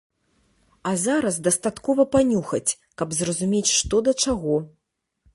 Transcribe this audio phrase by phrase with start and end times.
[0.91, 4.55] А зараз дастаткова панюхаць, каб зразумець, што да чаго.